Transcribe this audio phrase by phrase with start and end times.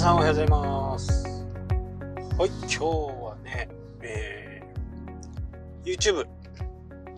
[0.00, 1.44] さんおはようございます。
[2.38, 3.68] はい今日はね、
[4.00, 6.26] えー、YouTube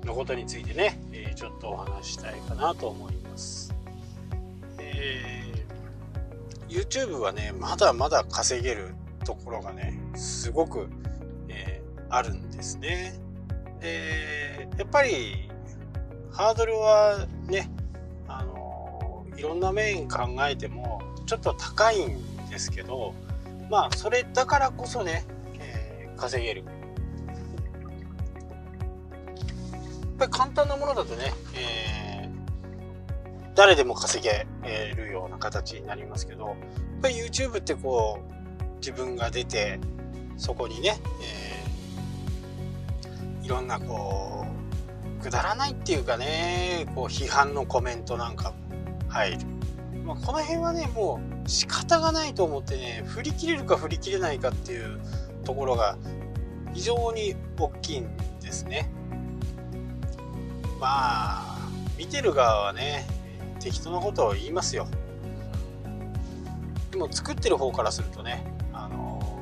[0.05, 3.73] のことについてね、えー、ちょっとお話したいかなと思います。
[4.79, 10.89] えー、YouTube はねまだまだ稼げるところがねすごく、
[11.49, 13.15] えー、あるんですね。
[13.79, 15.49] でやっぱり
[16.33, 17.71] ハードルはね
[18.27, 23.15] あのいろんな面考えてもちょっと高いんですけど
[23.71, 25.25] まあそれだからこそね、
[25.59, 26.65] えー、稼げる。
[26.65, 26.69] や
[30.15, 34.47] っぱり簡単なものだとね、えー、誰でも稼げ
[34.95, 36.57] るような形になりますけどやっ
[37.01, 39.81] ぱり YouTube ってこう自分が出て
[40.37, 41.01] そこにね、
[43.41, 44.47] えー、いろんなこ
[45.19, 48.53] うくだらないっていうかねこう批判のコメントなんか
[49.09, 49.39] 入る、
[50.05, 55.01] まあ、この辺はねもう仕方がないと思ってね振り切れるか振り切れないかっていう
[55.45, 55.97] ところが
[56.73, 58.09] 非常に大きいん
[58.41, 58.91] ですね。
[60.81, 63.07] まあ見てる側はね
[63.61, 64.87] 適当なことを言いますよ。
[66.91, 69.39] でも作ってる方からするとねあの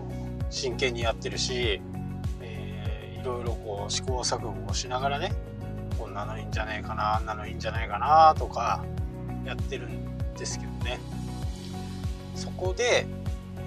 [0.51, 1.81] 真剣にやってるし、
[2.41, 5.33] えー、いろいろこう試行錯誤をしながらね
[5.99, 8.85] こんなのいいんじゃないかなあんなのいいんじゃないかなとか
[9.45, 11.01] やってるんですけどね。
[12.35, 13.07] そこで、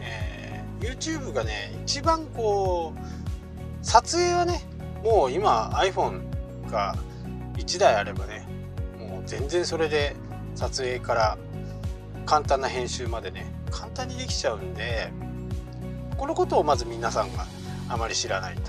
[0.02, 4.62] えー、YouTube がね一番こう撮影はね
[5.04, 6.22] もう今 iPhone
[6.70, 6.96] が
[7.56, 8.48] 1台あればね
[8.98, 10.16] もう全然それで
[10.56, 11.38] 撮影から
[12.26, 15.12] 簡単な編集までね簡単にできちゃうんで
[16.18, 17.46] このことをまず皆さんが
[17.90, 18.62] あまり知らないと、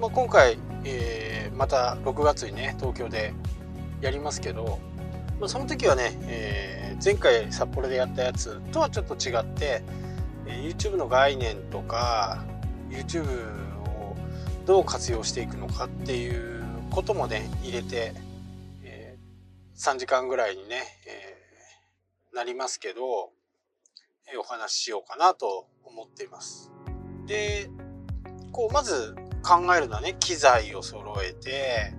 [0.00, 3.34] まあ、今回、えー、また6月にね東京で
[4.00, 4.80] やりますけど、
[5.38, 9.82] まあ、その時はね、えー前回札幌でやったやつとはちょっと違って、
[10.46, 12.44] YouTube の概念とか
[12.90, 13.24] YouTube
[13.88, 14.16] を
[14.66, 18.14] どう活用していくのかっていうこともね入れて、
[18.84, 19.18] え、
[19.76, 23.30] 3時間ぐらいにね、え、なりますけど、
[24.32, 26.70] え、お話ししようかなと思っています。
[27.26, 27.68] で
[28.52, 31.94] こうまず考えるのはね機材を揃えて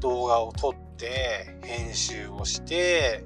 [0.00, 3.24] 動画を撮って編集をして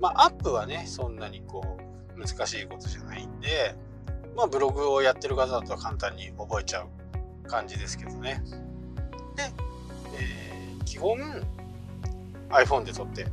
[0.00, 1.78] まあ、アップはね、そんなにこ
[2.16, 3.74] う、難しいことじゃないんで、
[4.36, 8.42] まあ、ブログをやってる方だと簡単に覚えちゃう感じですけどね。
[9.34, 9.42] で、
[10.18, 11.18] えー、基本、
[12.50, 13.26] iPhone で撮って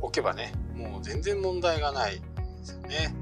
[0.00, 2.20] おけばね、もう全然問題がないで
[2.62, 3.14] すよね。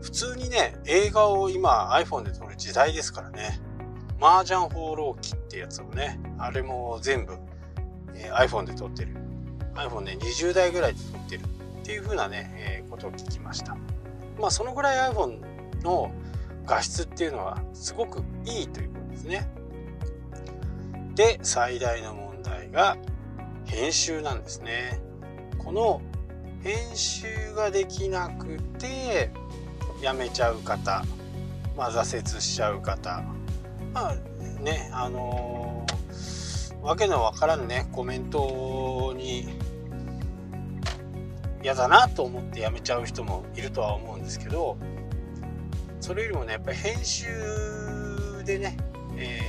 [0.00, 3.60] 普通にね、映画を今 iPhone で撮る時代ですからね。
[4.20, 7.38] 麻雀放浪記ってやつをね、あれも全部、
[8.14, 9.14] えー、iPhone で撮ってる
[9.74, 13.76] iPhone ね20台ぐらいで撮ってるっていう風なね、えー、ことを聞きました。
[14.38, 15.40] まあそのぐらい iPhone
[15.82, 16.12] の
[16.66, 19.48] 画質っていうのはすごくいいということですね。
[21.14, 22.96] で最大の問題が
[23.66, 25.00] 編集なんですね。
[25.58, 26.00] この
[26.62, 29.30] 編集ができなくて
[30.02, 31.04] やめちゃう方、
[31.76, 33.22] まあ、挫折しちゃう方
[33.92, 34.14] まあ
[34.62, 39.48] ねあのー、わけのわからんねコメントに
[41.62, 44.78] 嫌だなと思ってやめちゃう人もいるとは思うんですけど
[46.00, 47.26] それよりもねやっぱり編集
[48.44, 48.76] でね、
[49.16, 49.40] え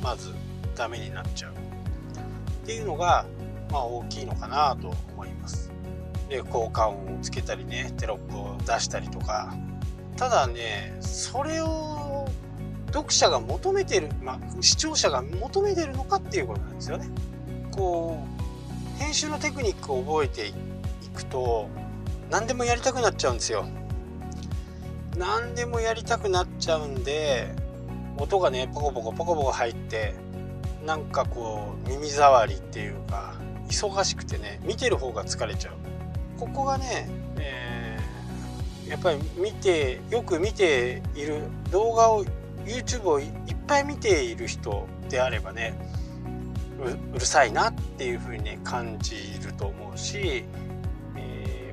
[0.00, 0.34] ー、まず
[0.76, 3.24] ダメになっちゃうっていうのが
[3.70, 5.70] まあ大きいのかなと思います。
[6.28, 9.52] で効果音をつけたりねテロップを出したりとか
[10.16, 12.28] ただねそれを
[12.92, 17.08] 読者が求めてる、まあ、視聴者が求めてるのかっていうことなんですよね。
[17.72, 18.22] こ
[18.96, 20.52] う編集のテクニックを覚えてい
[21.20, 21.68] くと
[22.30, 23.66] 何でもやりたくなっちゃうんですよ。
[25.16, 27.54] 何でもやりたくなっちゃうんで
[28.16, 30.14] 音がねポコポコポコポコ入って
[30.86, 33.34] なんかこう耳障りっていうか
[33.68, 35.74] 忙しくてね見てる方が疲れちゃう。
[36.38, 37.08] ここがね、
[37.38, 42.24] えー、やっぱり見てよく見ている動画を
[42.64, 43.30] YouTube をいっ
[43.66, 45.74] ぱい見ている人であればね
[47.14, 50.44] うるさいなっていう風にね感じると思うし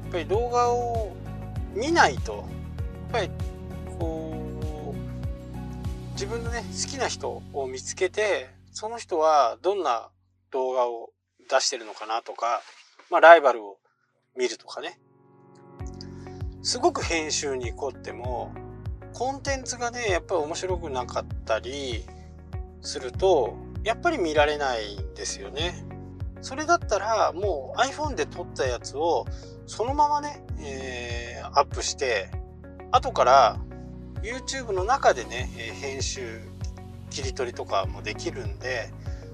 [0.07, 1.11] っぱり動画を
[1.73, 2.45] 見ないとやっ
[3.11, 3.29] ぱり
[3.99, 10.09] こう自分のね好きな人を見つけてその人はどんな
[10.51, 11.09] 動画を
[11.49, 12.61] 出してるのかなとか、
[13.11, 13.77] まあ、ライバルを
[14.35, 14.99] 見るとかね
[16.61, 18.53] すごく編集に凝っても
[19.13, 22.05] コンテンツがねやっぱり面白くなかったり
[22.81, 25.86] するとやっぱり見られないんですよね。
[26.47, 29.25] それだったらもう iPhone で撮ったやつを
[29.65, 32.31] そのままね、えー、アップして
[32.89, 33.59] 後から
[34.21, 35.49] YouTube の中でね
[35.81, 36.39] 編集
[37.09, 38.93] 切り取りとかもできるんで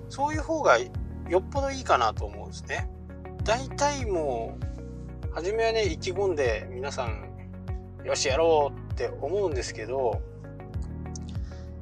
[0.09, 0.89] そういう方がよ
[1.37, 2.89] っぽどいいかなと思うんですね。
[3.43, 4.57] 大体も
[5.29, 7.29] う初めはね意気込んで皆さん
[8.03, 10.19] よしやろうって思うんですけど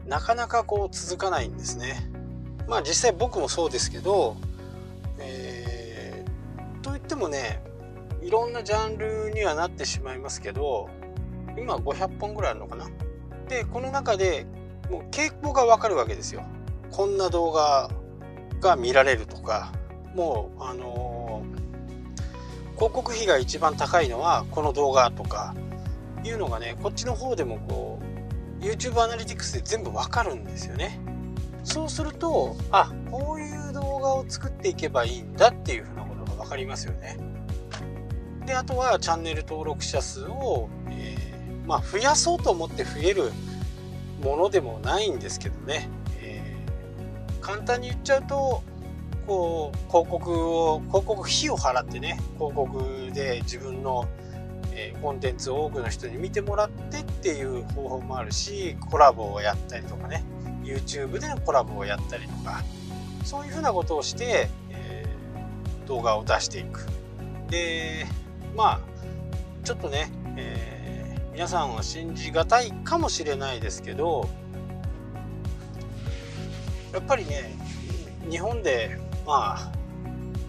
[0.06, 2.12] なかなかこう続かないんですね。
[2.68, 4.36] まあ実際僕もそうですけど、
[5.24, 6.26] え、
[6.82, 7.64] といってもね
[8.22, 10.90] いろんなジャンルにはなってしまいますけど
[11.58, 12.90] 今500本ぐらいあるのかな。
[13.48, 14.46] でこの中で
[14.90, 16.44] もう傾向がわかるわけですよ。
[16.92, 17.90] こんな動画
[18.60, 19.72] が見られるとか
[20.16, 25.56] もうあのー、広告費が一番高いのはこの動画とか
[26.24, 28.00] いうのがねこっちの方でもこ
[28.62, 31.00] う YouTube アナリティクスで全部わかるんですよね。
[31.64, 37.18] そうするとあこういう動画を作っていけばいいんだっていうふうなことが分かりますよね。
[38.46, 43.32] であとはチャンネル登録者数を、えー、まあ、増やそうと思って増える
[44.24, 48.64] ものでもないんですけどね、えー、簡単に言っちゃうと
[49.28, 54.08] こう広告を広告費を払ってね広告で自分の、
[54.74, 60.24] え、コンテンツを多くの人に見てもらってっていう方法もあるしコラボをやったりとかね
[60.64, 62.64] YouTube でコラボをやったりとか
[63.24, 66.88] そういうふうなことをして、えー、動画を出していく。
[67.50, 68.06] で
[68.56, 68.80] まあ
[69.64, 74.30] ちょっとね、えー、皆さんは信じがたいかもしれないですけど
[76.94, 77.56] やっぱりね
[78.30, 79.72] 日本でまあ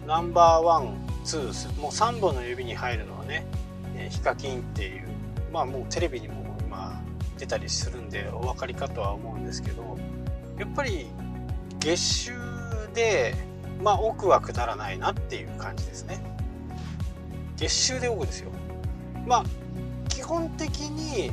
[0.06, 3.46] ナンバーワンツーもう3本の指に入るのはね、
[4.10, 5.08] ヒカキンっていう
[5.52, 6.41] まあもうテレビにも
[7.42, 9.98] 今出たりするんでお分かりかとは思うんですけど
[10.58, 11.08] やっぱり
[11.80, 12.32] 月収
[12.94, 13.34] で
[13.82, 16.22] まあ奥は下らないなっていう感じですね。
[17.56, 18.50] 月収で億ですよ。
[19.26, 19.44] まあ
[20.08, 21.32] 基本的に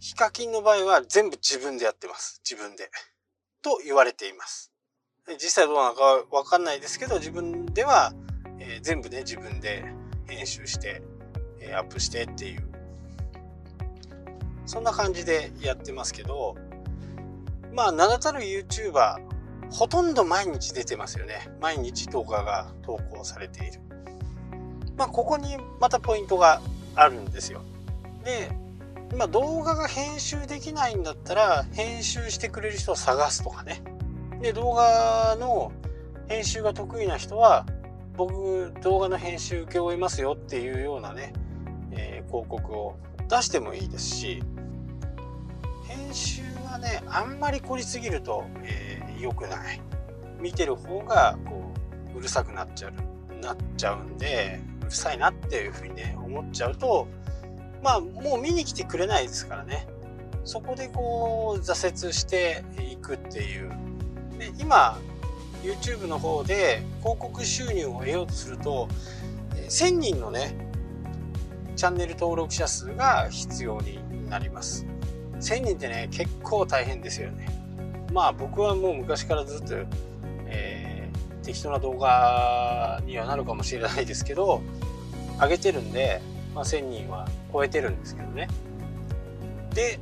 [0.00, 2.40] ヒカキンの場合は全部自分でやってます。
[2.48, 2.90] 自分で。
[3.62, 4.72] と言われています。
[5.40, 8.12] 実際どうなのかわかんないですけど自分では、
[8.58, 9.84] えー、全部ね自分で
[10.26, 11.02] 編集して、
[11.60, 12.75] えー、アップしてっていう
[14.66, 16.56] そんな感じでやってますけど
[17.72, 19.16] まあ名だたる YouTuber
[19.70, 23.80] ほとんど毎日出てますよね毎日動画が投稿されている
[24.96, 26.60] まあ、ここにまたポイントが
[26.94, 27.60] あるんですよ。
[28.24, 28.50] で、
[29.16, 33.82] まあ、動画が編集できないんだったら編集してくれる人を探すとかね。
[34.40, 35.72] で動画の
[36.28, 37.66] 編集が得意な人は
[38.16, 41.32] 僕動画の編集請け負いますよっていうようなね、
[41.92, 42.96] えー、広告を
[43.28, 44.42] 出してもいいですし
[46.16, 49.80] 編集はねあんまり凝りすぎると、えー、くない。
[50.40, 51.74] 見てる方がこ
[52.14, 57.06] ううるさくなっちゃうなっちゃうんでうるさいなっていうふうにね思っちゃうと
[57.82, 59.86] まあもう見に来てくれないですからね。
[60.44, 63.70] そこでこう挫折していくっていう。
[64.38, 64.98] で今
[65.62, 68.88] YouTube の方で広告収入を得ようとすると
[69.68, 70.56] 1000人のね
[71.74, 74.86] チャンネル登録者数が必要になります。
[75.40, 77.46] 1000人ってね結構大変ですよね。
[78.12, 79.74] まあ僕はもう昔からずっと、
[80.46, 80.86] えー
[81.46, 84.62] 適当な動画にはなるかもしれないですけど
[85.40, 86.20] 上げてるんで、
[86.52, 88.48] まあ、1000人は超えてるんですけどね。
[89.72, 90.00] で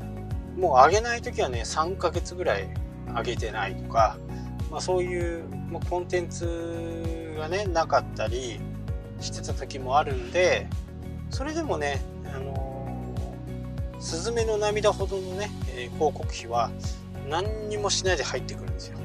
[0.56, 2.68] もう上げない時はね3ヶ月ぐらい
[3.08, 4.16] 上げてないとか、
[4.70, 8.60] まあ、そういう、まあ、コンテンツがねなかったり
[9.20, 10.66] してた時もあるんで
[11.30, 12.00] それでもね、
[14.04, 16.70] スズメの涙ほどのね、えー、広告費は
[17.26, 18.98] 何にもしないで入ってくるんですよ。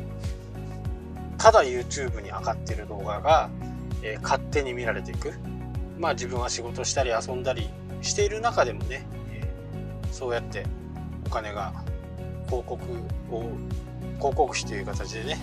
[1.37, 3.49] ただ YouTube に上がってる動画が、
[4.03, 5.33] えー、勝手に見られていく。
[5.97, 7.69] まあ自分は仕事したり遊んだり
[8.01, 10.65] している中でもね、えー、そうやって
[11.27, 11.71] お金が
[12.47, 12.83] 広告
[13.31, 13.43] を
[14.17, 15.37] 広告費という形でね、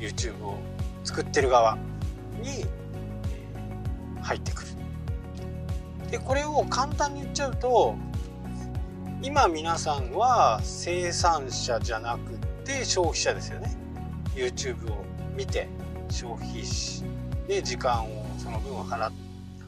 [0.00, 0.56] えー、YouTube を
[1.04, 1.76] 作ってる側
[2.40, 4.68] に、え、入ってくる。
[6.10, 7.96] でこれを簡単に言っちゃうと
[9.22, 13.76] 今皆さんは生産者じゃなくて消費者ですよね。
[14.34, 15.04] YouTube を
[15.36, 15.68] 見て
[16.08, 17.04] 消費し
[17.46, 19.10] で時間をその分を払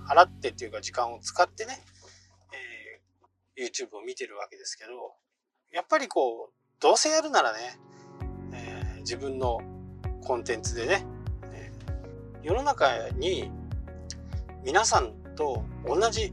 [0.08, 1.78] 払ってっていうか時間を使ってね、
[3.58, 4.90] えー、YouTube を見てるわけですけど
[5.70, 7.58] やっぱりこうどうせやるならね、
[8.54, 9.60] えー、自分の
[10.22, 11.04] コンテンツでね、
[11.52, 13.50] えー、世の中に
[14.64, 16.32] 皆さんと同じ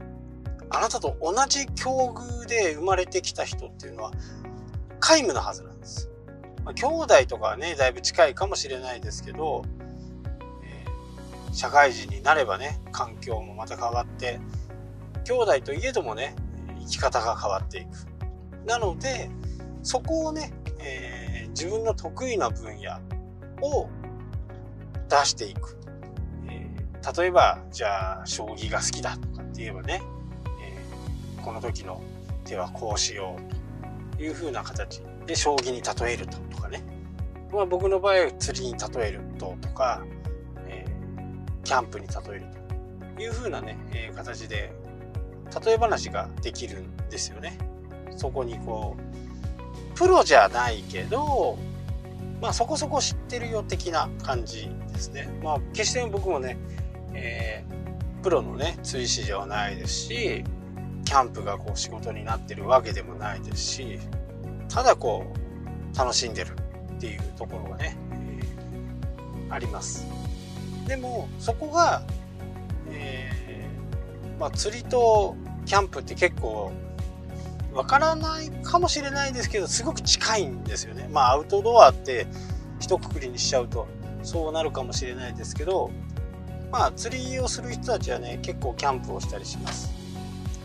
[0.70, 4.12] あなたと同じ境遇で生まれてきた人っていうのは
[5.00, 6.10] 皆無なはずなんです。
[6.64, 9.64] まあ、兄弟とかはねだいぶ近いかもしれないですけど、
[10.62, 14.40] えー、社会人になればね環境もまた変わって
[15.24, 16.36] 兄弟といえどもね
[16.80, 18.10] 生き方が変わっていく
[18.66, 19.30] なので
[19.82, 22.98] そこをね、えー、自分の得意な分野
[23.66, 23.88] を
[25.08, 25.76] 出していく、
[26.46, 26.68] え、
[27.18, 30.02] 例えばじゃあ将棋が好きだとかって言えばね、
[31.40, 32.00] この時の
[32.44, 36.82] 手はこうしようというふうな形で将棋に例えるととかね、
[37.52, 40.04] まあ、僕の場合は釣りに例えるととか、
[40.66, 42.46] えー、キャンプに例える
[43.16, 44.72] というふうなね、えー、形で
[45.64, 47.58] 例え話ができるんですよね。
[48.16, 51.58] そこにこうプロじゃないけど
[52.40, 55.28] まあそこそこ知ってるよ的な感じですね。
[55.42, 56.56] まあ決して僕もね、
[57.14, 60.44] えー、プロのね追試ではないですし
[61.10, 63.98] キャンプがこう仕事になってるわけでもないですし
[64.68, 65.26] ただこ
[65.92, 66.50] う楽しんでる
[66.98, 70.06] っていうところがね、えー、あります。
[70.86, 72.04] でもそこが、
[72.90, 75.34] えー、まあ、釣りと
[75.66, 76.70] キャンプって結構
[77.72, 81.08] わからないかもしれないですけどすごく近いんですよね。
[81.10, 82.28] まあアウトドアって
[82.78, 83.88] 一括りにしちゃうと
[84.22, 85.90] そうなるかもしれないですけど
[86.70, 89.99] まあ釣りをする人たちはね結構キャンプをしたりします。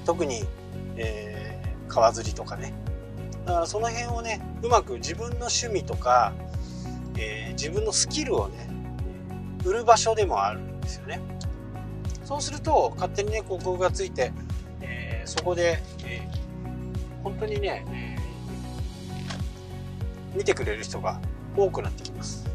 [0.05, 0.45] 特に、
[0.95, 2.73] えー、川釣りとかね。
[3.45, 6.33] だからその辺をねうまく自分の趣味とか、
[7.17, 8.69] えー、自分のスキルをね
[9.65, 11.19] 売る場所でもあるんですよね。
[12.23, 14.31] そうすると勝手にね広告がついて、
[14.81, 18.15] えー、そこで、えー、本当にね、え
[20.35, 21.19] 見てくれる人が
[21.55, 22.45] 多くなってきます。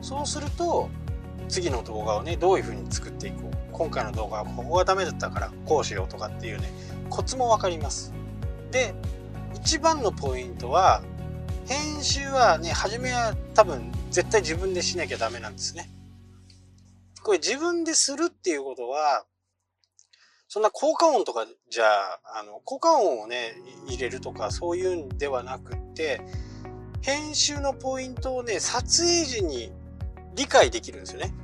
[0.00, 0.90] そうすると
[1.48, 6.70] 次の動画をねどういう風に作っていこう今回の動画はここがダメだったからこうしようとかっていうね
[7.10, 8.14] コツも分かります。
[8.70, 8.94] で
[9.56, 11.02] 一番のポイントは
[11.66, 15.90] 編集はね初めは多分絶対自分でしなきゃダメなんですね。
[17.24, 19.24] これ自分でするっていうことは
[20.46, 23.54] そんな効果音とかじゃああの効果音をね
[23.88, 26.20] 入れるとかそういうんではなくって
[27.00, 29.72] 編集のポイントをね撮影時に
[30.36, 31.34] 理解できるんですよね。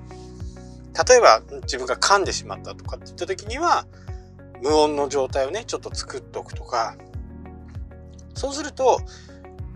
[1.06, 3.86] 例えば自分が噛んでしまったとかって言った時には
[4.62, 6.96] 無音の状態をねちょっと作っておくとか。
[8.34, 9.00] そうすると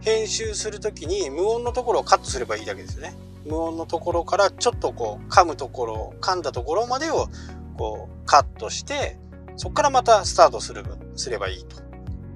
[0.02, 3.14] 編集する時に無音のところをカットすればいいだけですよね。
[3.44, 7.28] 無音のところからちょっとこう噛むところ噛んだところまでを
[7.76, 9.18] こうカットして
[9.56, 10.84] そこからまたスタートする
[11.16, 11.82] すればいいと。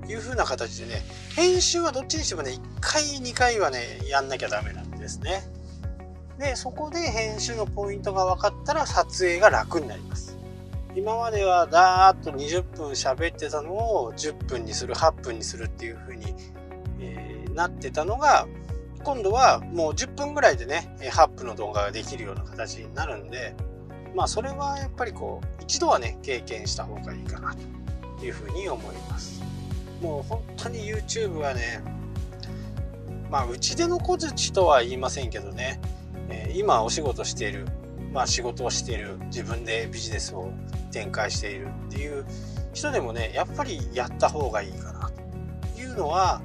[0.08, 1.02] いう風な形でね
[1.34, 5.42] 編集はどっちにしてもね1回2回はねやんなきゃダメなんですね。
[6.38, 10.36] でそこで編集のポイントが分かったら撮影が楽になります。
[10.94, 16.34] 今まではダーッと20分喋ってたのを10分にする8分にするっていう風に、
[17.00, 18.48] えー、なってたのが
[19.04, 23.54] 今度はもう10分ぐらいでね8分の動画ができるような形になるんで
[24.14, 27.54] まあそれはやっぱりこう一度はね経験した方がいいかな
[28.18, 29.42] というふうに思います。
[30.00, 31.82] もう本当に YouTube はね
[33.30, 35.78] まあうちでの小槌とは言いませんけどね
[36.28, 37.66] え今お仕事している、
[38.12, 40.50] まあ、仕事をしている自分でビジネスを
[40.90, 42.24] 展開しているっていう
[42.72, 45.10] 人でもねやっぱりやった方がいいかな
[45.74, 46.40] というのは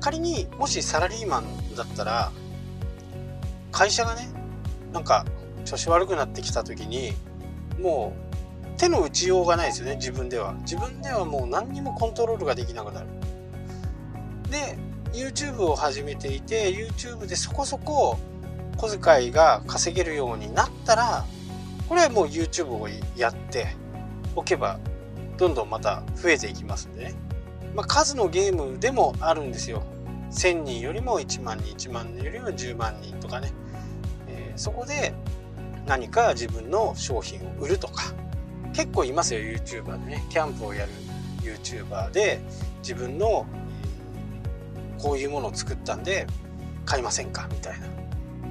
[0.00, 2.30] 仮にもしサラリーマンだったら
[3.72, 4.28] 会社がね
[4.92, 5.24] なんか
[5.64, 7.12] 調子悪くなってきた時に
[7.80, 8.26] もう
[8.78, 10.54] 手の打ちようがないですよね自分では。
[10.60, 13.06] 自分ではもう何にもコントロールができなくなる。
[14.50, 14.78] で
[15.12, 18.18] YouTube を始めていて YouTube でそこそこ
[18.76, 21.24] 小遣いが稼げるようになったら
[21.88, 23.68] これはもう YouTube をやって
[24.34, 24.78] おけば
[25.38, 27.14] どんどんまた増えていきますんでね、
[27.74, 29.82] まあ、数のゲームでもあるんですよ。
[30.30, 33.52] 1000人よりも1万人1万人よりも10万人とかね、
[34.28, 35.14] えー、そこで
[35.86, 38.12] 何か自分の商品を売るとか。
[38.76, 40.24] 結構いますよ YouTuber でね。
[40.28, 40.92] キャンプをやる
[41.40, 42.40] YouTuber で
[42.80, 43.46] 自分の
[44.98, 46.26] こういうものを作ったんで
[46.84, 47.48] 買いませんか？
[47.50, 47.86] みたいな。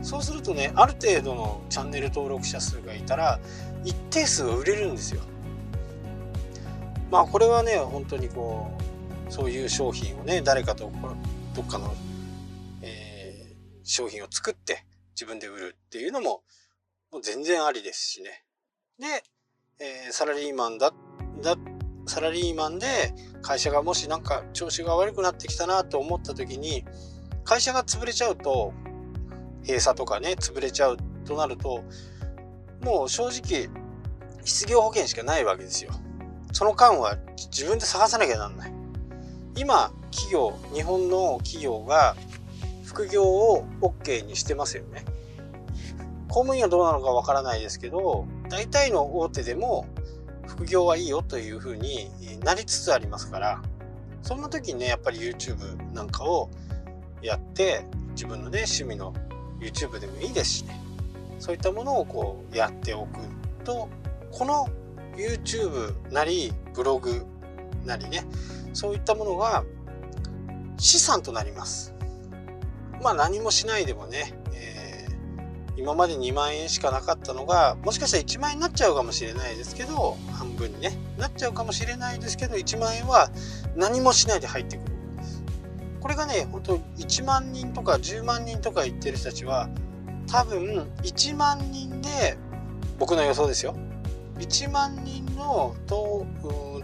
[0.05, 3.39] そうするとねある程度のチャンネル登録者数がいたら
[3.83, 5.21] 一定数売れるんですよ。
[7.09, 8.71] まあこれはね本当にこ
[9.27, 10.91] うそういう商品をね誰かと
[11.55, 11.91] どっかの、
[12.83, 14.85] えー、商品を作って
[15.15, 16.43] 自分で売るっていうのも
[17.11, 18.43] もう全然ありですしね。
[18.99, 19.23] で、
[19.79, 20.93] えー、サラリーマンだ
[21.41, 21.55] だ
[22.05, 22.85] サラリーマンで
[23.41, 26.85] 会社がもしなんか調子が悪くなってきたなと思った時に
[27.43, 28.71] 会社が潰れちゃうと
[29.65, 31.83] 閉鎖とかね潰れちゃうとなると
[32.81, 33.69] もう正直
[34.43, 35.91] 失業保険しかないわけですよ。
[36.51, 37.17] その間は
[37.51, 38.73] 自分で探さなきゃなんない。
[39.55, 42.15] 今企業日本の企業が
[42.85, 45.03] 副業を OK にしてますよね。
[46.27, 49.87] 公務員はどうなのかわからないですけど大体の大手でも
[50.45, 52.09] 副業はいいよというふうに
[52.43, 53.61] なりつつありますから
[54.21, 56.49] そんな時にねやっぱり YouTube なんかを
[57.21, 59.13] やって自分のね趣味の
[59.59, 60.79] YouTube でもいいですしね。
[61.39, 63.19] そういったものをこうやっておく
[63.63, 63.89] と
[64.31, 64.67] この
[65.15, 67.25] YouTube なりブログ
[67.85, 68.25] なりね
[68.73, 69.63] そういったものが
[70.77, 71.93] 資産となります。
[73.01, 83.29] まあ何もしないでもね、えー、今まで2万円しかなかったのがもしかしたら1万円になっちゃうかもしれないですけど半分にねなっちゃうかもしれないですけど1万円は
[83.75, 84.94] 何もしないで入ってくる。
[86.05, 89.67] これがね本当1万人とか10万人とか言ってる人たちは
[90.27, 92.37] 多分1万人で
[92.99, 93.75] 僕の予想ですよ。
[94.37, 96.27] 1万人のと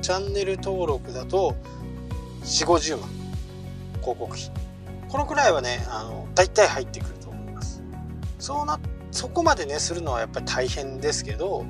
[0.01, 1.56] チャンネル登録だと
[2.42, 3.10] 4 5 0万。
[4.00, 4.50] 広告費。
[5.08, 7.84] このくらいはねあの大体入ってくると思います。
[8.40, 8.80] そうな
[9.12, 11.63] そこまでねするのはやっぱり大変ですけど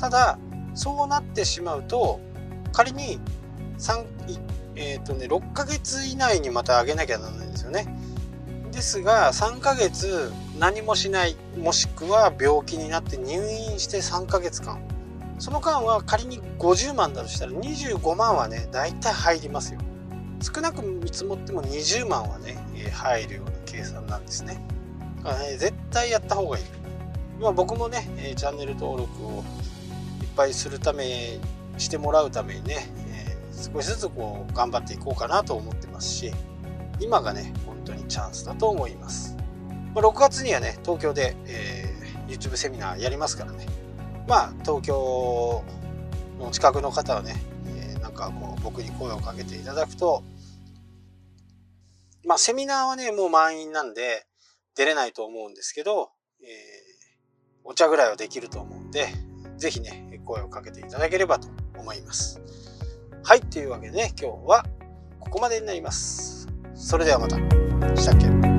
[0.00, 0.40] ただ
[0.74, 2.18] そうなってしまうと
[2.72, 3.20] 仮に
[3.78, 4.04] 3
[4.76, 7.86] えっ、ー、とね6ヶ月以内にまた上げなきゃならないんですよね。
[8.72, 14.80] ですが3ヶ月何もしないもしくは病気になって入院して3ヶ月間。
[15.38, 19.80] その間は仮に50万だとしたら25万はね大体入りますよ。
[20.42, 22.58] 少なく見積もっても20万はね
[22.92, 24.62] 入るような計算なんですね。
[25.24, 26.64] だからね絶対やった方がいい。
[27.40, 29.44] まあ僕もねチャンネル登録を
[30.20, 31.38] いっぱいするため
[31.78, 32.86] してもらうためにね
[33.60, 36.32] 少しずつこう頑張っていこうかなと思ってますし
[36.98, 39.36] 今がね本当にチャンスだと思います。
[39.94, 43.66] ま6月にはね東京で、えー、YouTube セミナーやりますからね。
[44.28, 45.64] まあ東京
[46.38, 47.34] の近くの方はね、
[47.66, 50.22] えー、なんかこう僕に声をかけていただくと
[52.24, 54.26] まあセミナーはねもう満員なんで
[54.76, 56.10] 出れないと思うんですけど、
[56.42, 56.48] えー、
[57.64, 59.08] お茶ぐらいはできると思うんで
[59.56, 62.40] 是非ね声をかけていただければと思います。
[63.22, 64.64] はいというわけでね今日は
[65.18, 66.48] ここまでになります。
[66.74, 67.36] それではまた。
[67.96, 68.49] したっけ？